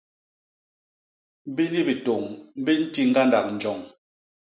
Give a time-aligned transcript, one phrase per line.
[1.55, 2.23] Bini bitôñ
[2.63, 3.79] bi nti ñgandak njoñ.